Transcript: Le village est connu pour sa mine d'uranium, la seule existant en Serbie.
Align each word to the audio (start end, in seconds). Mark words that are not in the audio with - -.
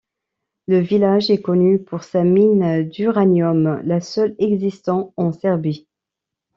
Le 0.65 0.79
village 0.79 1.29
est 1.29 1.43
connu 1.43 1.77
pour 1.77 2.03
sa 2.03 2.23
mine 2.23 2.89
d'uranium, 2.89 3.83
la 3.85 4.01
seule 4.01 4.33
existant 4.39 5.13
en 5.15 5.31
Serbie. 5.31 5.87